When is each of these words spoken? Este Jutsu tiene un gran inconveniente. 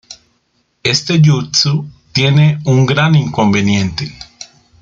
Este 0.81 1.21
Jutsu 1.23 1.85
tiene 2.11 2.59
un 2.65 2.87
gran 2.87 3.13
inconveniente. 3.13 4.11